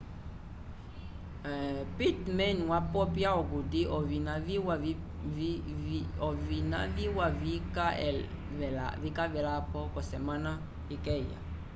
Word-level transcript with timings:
pittman 1.97 2.57
wapopya 2.71 3.29
okuti 3.41 3.81
ovina 6.27 6.83
viwa 6.95 7.25
vika 9.03 9.23
velapo 9.33 9.79
k'osemana 9.93 10.51
ikeya 10.95 11.39